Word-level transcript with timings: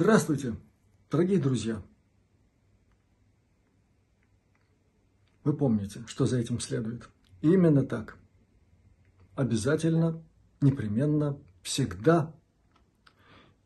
Здравствуйте, 0.00 0.54
дорогие 1.10 1.40
друзья! 1.40 1.82
Вы 5.42 5.52
помните, 5.54 6.04
что 6.06 6.24
за 6.24 6.38
этим 6.38 6.60
следует. 6.60 7.08
именно 7.42 7.84
так. 7.84 8.16
Обязательно, 9.34 10.22
непременно, 10.60 11.36
всегда. 11.62 12.32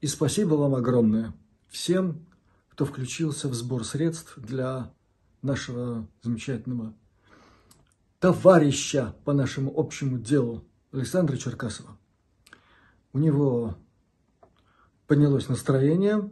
И 0.01 0.07
спасибо 0.07 0.55
вам 0.55 0.75
огромное 0.75 1.35
всем, 1.69 2.25
кто 2.71 2.87
включился 2.87 3.51
в 3.51 3.53
сбор 3.53 3.85
средств 3.85 4.33
для 4.39 4.91
нашего 5.43 6.09
замечательного 6.23 6.95
товарища 8.21 9.15
по 9.27 9.35
нашему 9.35 9.71
общему 9.79 10.19
делу 10.19 10.65
Александра 10.93 11.37
Черкасова. 11.37 11.99
У 13.13 13.19
него 13.19 13.77
поднялось 15.13 15.51
настроение, 15.51 16.31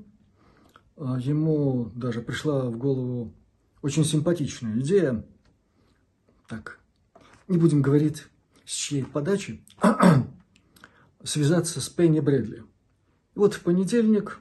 а, 0.97 1.19
ему 1.21 1.93
даже 1.95 2.23
пришла 2.23 2.71
в 2.71 2.79
голову 2.79 3.35
очень 3.83 4.07
симпатичная 4.07 4.81
идея, 4.81 5.23
так, 6.49 6.81
не 7.47 7.59
будем 7.59 7.83
говорить 7.83 8.25
с 8.65 8.73
чьей 8.73 9.05
подачи, 9.05 9.63
связаться 11.25 11.83
с 11.83 11.91
Пенни 11.91 12.21
Брэдли. 12.21 12.65
И 13.35 13.39
вот 13.39 13.53
в 13.53 13.61
понедельник 13.61 14.41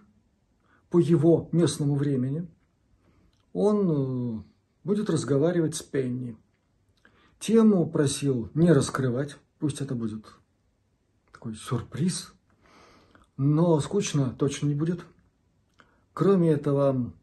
по 0.89 0.99
его 0.99 1.49
местному 1.51 1.95
времени 1.95 2.47
он 3.51 3.89
э, 3.89 4.43
будет 4.85 5.09
разговаривать 5.09 5.75
с 5.75 5.81
Пенни. 5.83 6.37
Тему 7.39 7.89
просил 7.89 8.49
не 8.53 8.71
раскрывать, 8.71 9.35
пусть 9.59 9.81
это 9.81 9.95
будет 9.95 10.27
такой 11.33 11.55
сюрприз, 11.55 12.31
но 13.39 13.79
скучно 13.79 14.31
точно 14.37 14.67
не 14.67 14.75
будет. 14.75 15.05
Кроме 16.13 16.51
этого, 16.51 17.13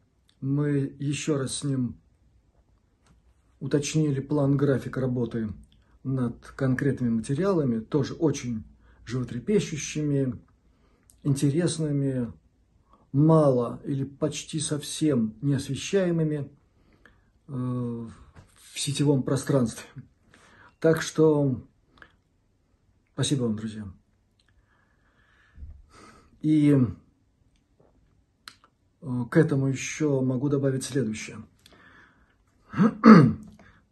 мы 0.41 0.97
еще 0.99 1.37
раз 1.37 1.57
с 1.57 1.65
ним 1.65 2.01
уточнили 3.61 4.21
план 4.21 4.57
график 4.57 4.97
работы 4.97 5.53
над 6.05 6.39
конкретными 6.57 7.11
материалами, 7.11 7.81
тоже 7.81 8.15
очень 8.15 8.65
животрепещущими, 9.05 10.41
интересными, 11.23 12.33
мало 13.13 13.83
или 13.85 14.05
почти 14.05 14.59
совсем 14.59 15.35
неосвещаемыми 15.43 16.51
э, 17.49 17.53
в 17.53 18.81
сетевом 18.81 19.23
пространстве. 19.23 19.85
Так 20.81 21.03
что 21.03 21.61
спасибо 23.13 23.43
вам, 23.43 23.57
друзья. 23.57 23.87
И 26.47 26.79
э, 29.01 29.25
к 29.33 29.37
этому 29.37 29.67
еще 29.67 30.21
могу 30.21 30.49
добавить 30.49 30.85
следующее. 30.85 31.39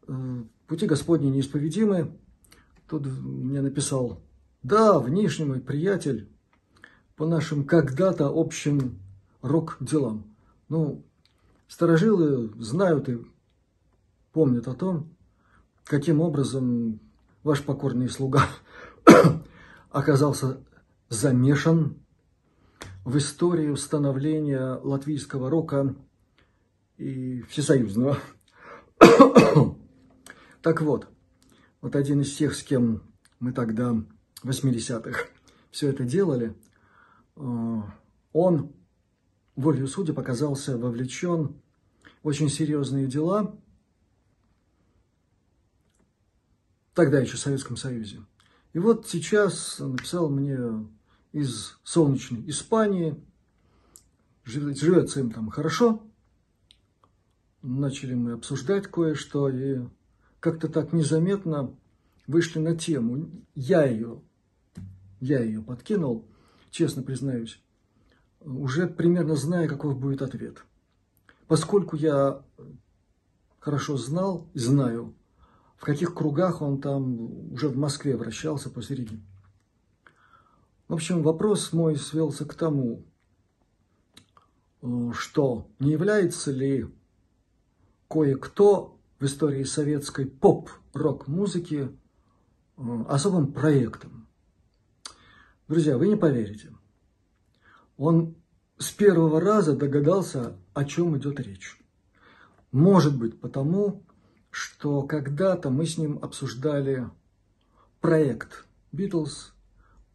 Э, 0.07 0.45
пути 0.69 0.87
Господни 0.87 1.31
неисповедимы. 1.31 2.17
Тут 2.87 3.07
мне 3.07 3.61
написал, 3.61 4.21
да, 4.63 5.01
внешний 5.01 5.47
мой 5.47 5.59
приятель, 5.59 6.31
по 7.17 7.27
нашим 7.27 7.65
когда-то 7.65 8.31
общим 8.33 9.01
рок-делам. 9.43 10.37
Ну, 10.69 11.05
старожилы 11.67 12.53
знают 12.63 13.09
и 13.09 13.19
помнят 14.31 14.69
о 14.69 14.75
том, 14.75 15.13
каким 15.83 16.21
образом 16.21 17.01
ваш 17.43 17.65
покорный 17.65 18.09
слуга 18.09 18.47
оказался 19.91 20.61
замешан 21.09 22.04
в 23.05 23.19
историю 23.19 23.77
становления 23.77 24.81
латвийского 24.83 25.51
рока 25.51 25.95
и 26.97 27.43
всесоюзного. 27.43 28.19
так 30.63 30.81
вот, 30.81 31.09
вот 31.81 31.97
один 31.97 32.23
из 32.23 32.35
тех, 32.35 32.55
с 32.55 32.63
кем 32.63 33.03
мы 33.41 33.53
тогда 33.53 33.93
в 34.43 34.49
80-х 34.49 35.27
все 35.71 35.89
это 35.91 36.05
делали, 36.05 36.57
э, 37.37 37.81
он 38.33 38.73
волею 39.55 39.87
судеб 39.87 40.19
оказался 40.19 40.79
вовлечен 40.79 41.61
в 42.23 42.29
очень 42.29 42.49
серьезные 42.49 43.07
дела, 43.07 43.55
тогда 46.95 47.21
еще 47.21 47.37
в 47.37 47.41
Советском 47.41 47.77
Союзе. 47.77 48.25
И 48.73 48.79
вот 48.79 49.07
сейчас 49.07 49.79
написал 49.79 50.31
мне 50.31 50.59
из 51.35 51.79
солнечной 51.83 52.49
Испании, 52.49 53.23
живется 54.45 55.21
им 55.21 55.31
там 55.31 55.51
хорошо, 55.51 56.03
начали 57.61 58.15
мы 58.15 58.33
обсуждать 58.33 58.87
кое-что, 58.87 59.51
и 59.51 59.81
как-то 60.41 60.69
так 60.69 60.93
незаметно 60.93 61.75
вышли 62.27 62.61
на 62.61 62.75
тему. 62.75 63.31
Я 63.55 63.85
ее, 63.85 64.23
я 65.21 65.43
ее 65.43 65.61
подкинул, 65.61 66.27
честно 66.71 67.03
признаюсь 67.03 67.61
уже 68.45 68.87
примерно 68.87 69.37
зная, 69.37 69.69
каков 69.69 69.99
будет 69.99 70.23
ответ. 70.23 70.65
Поскольку 71.47 71.97
я 71.97 72.43
хорошо 73.59 73.97
знал 73.97 74.49
и 74.55 74.59
знаю, 74.59 75.15
в 75.77 75.85
каких 75.85 76.15
кругах 76.15 76.63
он 76.63 76.81
там 76.81 77.53
уже 77.53 77.69
в 77.69 77.77
Москве 77.77 78.17
вращался 78.17 78.71
после 78.71 78.97
Риги. 78.97 79.21
В 80.89 80.95
общем, 80.95 81.23
вопрос 81.23 81.73
мой 81.73 81.97
свелся 81.97 82.45
к 82.45 82.55
тому, 82.55 83.05
что 85.13 85.67
не 85.79 85.93
является 85.93 86.51
ли 86.53 86.87
кое-кто 88.09 88.99
в 89.19 89.25
истории 89.25 89.65
советской 89.65 90.27
поп-рок-музыки 90.27 91.91
э, 92.77 93.05
особым 93.09 93.53
проектом. 93.53 94.29
Друзья, 95.69 95.97
вы 95.97 96.09
не 96.09 96.17
поверите– 96.17 96.71
он 97.97 98.37
с 98.79 98.91
первого 98.91 99.41
раза 99.41 99.77
догадался, 99.77 100.57
о 100.73 100.85
чем 100.85 101.17
идет 101.17 101.41
речь. 101.41 101.79
Может 102.73 103.17
быть, 103.17 103.41
потому, 103.41 104.03
что 104.51 105.03
когда-то 105.03 105.71
мы 105.71 105.87
с 105.87 105.97
ним 105.97 106.19
обсуждали 106.21 107.09
проект 108.01 108.67
Beatles, 108.93 109.53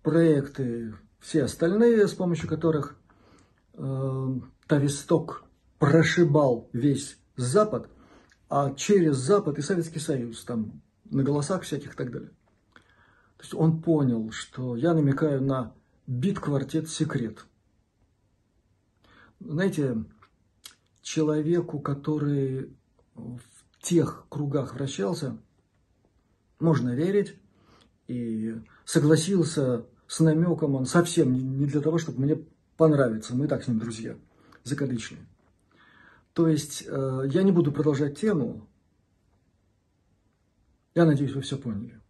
проекты 0.03 0.95
все 1.19 1.43
остальные, 1.43 2.07
с 2.07 2.13
помощью 2.13 2.47
которых 2.47 2.97
э, 3.73 4.39
Тависток 4.67 5.43
прошибал 5.77 6.69
весь 6.73 7.17
Запад, 7.35 7.89
а 8.49 8.73
через 8.73 9.15
Запад 9.17 9.57
и 9.57 9.61
Советский 9.61 9.99
Союз, 9.99 10.43
там 10.43 10.81
на 11.05 11.23
голосах 11.23 11.63
всяких 11.63 11.93
и 11.93 11.97
так 11.97 12.11
далее. 12.11 12.29
То 13.37 13.43
есть 13.43 13.53
он 13.53 13.81
понял, 13.81 14.31
что 14.31 14.75
я 14.75 14.93
намекаю 14.93 15.41
на 15.41 15.73
бит-квартет 16.07 16.89
«Секрет», 16.89 17.45
знаете, 19.39 20.03
человеку, 21.01 21.79
который 21.79 22.75
в 23.15 23.41
тех 23.81 24.25
кругах 24.29 24.73
вращался, 24.73 25.37
можно 26.59 26.93
верить, 26.93 27.35
и 28.07 28.55
согласился 28.89 29.85
с 30.07 30.19
намеком 30.19 30.73
он 30.73 30.87
совсем 30.87 31.31
не 31.59 31.67
для 31.67 31.79
того, 31.79 31.99
чтобы 31.99 32.21
мне 32.21 32.43
понравиться. 32.75 33.35
Мы 33.35 33.47
так 33.47 33.63
с 33.63 33.67
ним 33.67 33.77
друзья, 33.77 34.15
закадычные. 34.63 35.27
То 36.33 36.47
есть 36.47 36.85
э, 36.87 37.23
я 37.31 37.43
не 37.43 37.51
буду 37.51 37.71
продолжать 37.71 38.19
тему. 38.19 38.67
Я 40.95 41.05
надеюсь, 41.05 41.33
вы 41.33 41.41
все 41.41 41.55
поняли. 41.55 42.01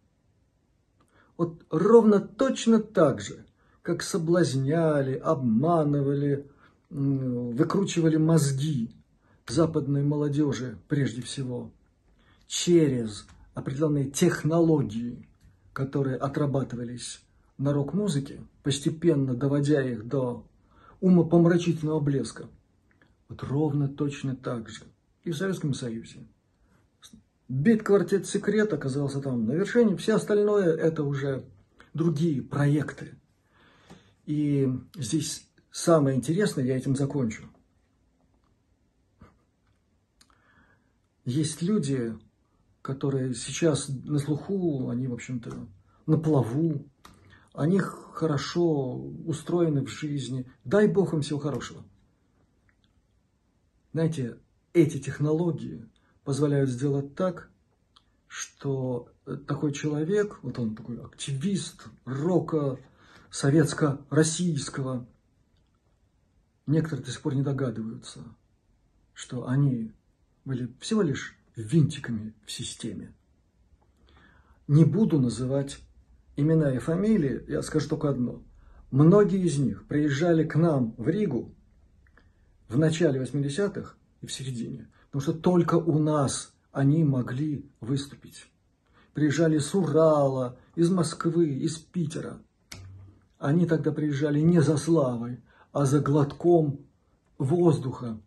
Вот 1.36 1.62
ровно 1.68 2.18
точно 2.18 2.80
так 2.80 3.20
же, 3.20 3.44
как 3.82 4.02
соблазняли, 4.02 5.16
обманывали, 5.16 6.46
выкручивали 6.88 8.16
мозги 8.16 8.96
западной 9.46 10.02
молодежи 10.02 10.78
прежде 10.88 11.20
всего 11.20 11.72
через 12.46 13.26
определенные 13.52 14.10
технологии, 14.10 15.28
которые 15.72 16.16
отрабатывались 16.16 17.22
на 17.58 17.72
рок-музыке, 17.72 18.40
постепенно 18.62 19.34
доводя 19.34 19.82
их 19.82 20.06
до 20.06 20.46
умопомрачительного 21.00 22.00
блеска. 22.00 22.48
Вот 23.28 23.42
ровно 23.42 23.88
точно 23.88 24.34
так 24.34 24.68
же 24.68 24.84
и 25.24 25.30
в 25.30 25.36
Советском 25.36 25.74
Союзе. 25.74 26.26
Бит-квартет 27.48 28.26
«Секрет» 28.26 28.72
оказался 28.72 29.20
там 29.20 29.44
на 29.46 29.52
вершине, 29.52 29.96
все 29.96 30.14
остальное 30.14 30.74
это 30.74 31.02
уже 31.02 31.44
другие 31.92 32.42
проекты. 32.42 33.16
И 34.24 34.68
здесь 34.94 35.50
Самое 35.70 36.16
интересное, 36.16 36.64
я 36.64 36.76
этим 36.76 36.96
закончу. 36.96 37.48
Есть 41.24 41.62
люди, 41.62 42.18
которые 42.82 43.34
сейчас 43.34 43.88
на 43.88 44.18
слуху, 44.18 44.88
они, 44.88 45.06
в 45.06 45.14
общем-то, 45.14 45.68
на 46.06 46.18
плаву, 46.18 46.86
они 47.52 47.78
хорошо 47.78 48.96
устроены 49.26 49.84
в 49.84 49.88
жизни. 49.88 50.50
Дай 50.64 50.88
Бог 50.88 51.12
им 51.12 51.22
всего 51.22 51.38
хорошего. 51.38 51.84
Знаете, 53.92 54.38
эти 54.72 54.98
технологии 54.98 55.88
позволяют 56.24 56.70
сделать 56.70 57.14
так, 57.14 57.50
что 58.28 59.08
такой 59.48 59.72
человек, 59.72 60.38
вот 60.42 60.58
он 60.58 60.76
такой 60.76 61.04
активист 61.04 61.88
рока 62.04 62.78
советско-российского, 63.30 65.08
некоторые 66.66 67.04
до 67.04 67.10
сих 67.10 67.20
пор 67.20 67.34
не 67.34 67.42
догадываются, 67.42 68.24
что 69.12 69.48
они 69.48 69.92
были 70.44 70.72
всего 70.78 71.02
лишь 71.02 71.36
винтиками 71.60 72.34
в 72.44 72.50
системе. 72.50 73.14
Не 74.68 74.84
буду 74.84 75.18
называть 75.20 75.78
имена 76.36 76.72
и 76.72 76.78
фамилии, 76.78 77.44
я 77.48 77.62
скажу 77.62 77.88
только 77.88 78.10
одно. 78.10 78.42
Многие 78.90 79.40
из 79.40 79.58
них 79.58 79.86
приезжали 79.86 80.44
к 80.44 80.56
нам 80.56 80.94
в 80.96 81.08
Ригу 81.08 81.54
в 82.68 82.78
начале 82.78 83.20
80-х 83.20 83.94
и 84.20 84.26
в 84.26 84.32
середине, 84.32 84.88
потому 85.06 85.22
что 85.22 85.32
только 85.32 85.74
у 85.74 85.98
нас 85.98 86.52
они 86.72 87.04
могли 87.04 87.68
выступить. 87.80 88.46
Приезжали 89.12 89.58
с 89.58 89.74
Урала, 89.74 90.56
из 90.76 90.90
Москвы, 90.90 91.48
из 91.48 91.78
Питера. 91.78 92.40
Они 93.38 93.66
тогда 93.66 93.90
приезжали 93.92 94.40
не 94.40 94.60
за 94.60 94.76
славой, 94.76 95.40
а 95.72 95.84
за 95.84 96.00
глотком 96.00 96.80
воздуха, 97.38 98.20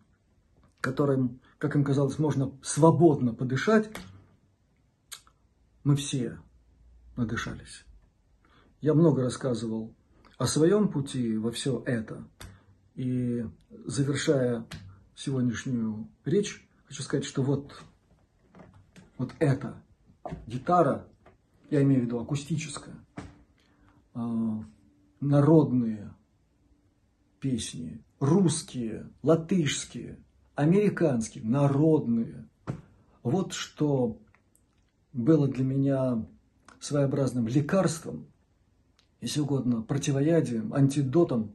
которым, 0.81 1.39
как 1.63 1.77
им 1.77 1.85
казалось, 1.85 2.19
можно 2.19 2.51
свободно 2.61 3.33
подышать. 3.33 3.89
Мы 5.85 5.95
все 5.95 6.37
надышались. 7.15 7.85
Я 8.81 8.93
много 8.93 9.23
рассказывал 9.23 9.95
о 10.37 10.45
своем 10.45 10.89
пути 10.89 11.37
во 11.37 11.51
все 11.51 11.81
это. 11.85 12.27
И 12.95 13.45
завершая 13.85 14.65
сегодняшнюю 15.15 16.09
речь, 16.25 16.67
хочу 16.83 17.01
сказать, 17.01 17.23
что 17.23 17.43
вот, 17.43 17.81
вот 19.17 19.33
эта 19.39 19.81
гитара, 20.45 21.07
я 21.69 21.81
имею 21.81 22.01
в 22.01 22.03
виду 22.07 22.19
акустическая, 22.19 22.95
а, 24.15 24.65
народные 25.21 26.13
песни, 27.39 28.03
русские, 28.19 29.09
латышские, 29.21 30.21
американские, 30.55 31.43
народные. 31.43 32.47
Вот 33.21 33.53
что 33.53 34.19
было 35.13 35.47
для 35.47 35.63
меня 35.63 36.25
своеобразным 36.79 37.47
лекарством, 37.47 38.27
если 39.21 39.39
угодно, 39.39 39.81
противоядием, 39.81 40.73
антидотом 40.73 41.51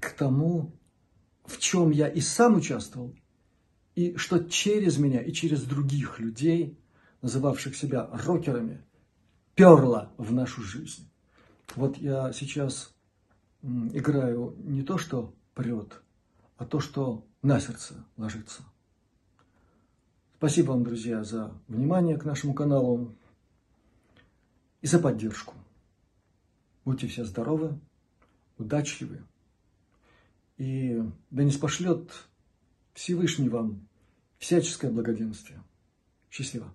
к 0.00 0.10
тому, 0.16 0.72
в 1.44 1.58
чем 1.58 1.90
я 1.90 2.06
и 2.06 2.20
сам 2.20 2.56
участвовал, 2.56 3.14
и 3.96 4.16
что 4.16 4.38
через 4.44 4.98
меня 4.98 5.20
и 5.20 5.32
через 5.32 5.64
других 5.64 6.20
людей, 6.20 6.78
называвших 7.22 7.74
себя 7.76 8.08
рокерами, 8.12 8.84
перло 9.56 10.12
в 10.18 10.32
нашу 10.32 10.62
жизнь. 10.62 11.10
Вот 11.74 11.98
я 11.98 12.32
сейчас 12.32 12.94
играю 13.62 14.54
не 14.58 14.82
то, 14.82 14.98
что 14.98 15.34
прет, 15.54 16.00
а 16.58 16.66
то, 16.66 16.80
что 16.80 17.24
на 17.40 17.60
сердце 17.60 17.94
ложится. 18.16 18.62
Спасибо 20.36 20.72
вам, 20.72 20.84
друзья, 20.84 21.24
за 21.24 21.52
внимание 21.68 22.18
к 22.18 22.24
нашему 22.24 22.52
каналу 22.52 23.16
и 24.82 24.86
за 24.86 24.98
поддержку. 24.98 25.54
Будьте 26.84 27.06
все 27.06 27.24
здоровы, 27.24 27.78
удачливы. 28.58 29.22
И 30.58 31.02
да 31.30 31.44
не 31.44 31.50
спошлет 31.50 32.10
Всевышний 32.92 33.48
вам 33.48 33.88
всяческое 34.38 34.90
благоденствие. 34.90 35.62
Счастливо. 36.30 36.72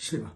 Счастливо. 0.00 0.30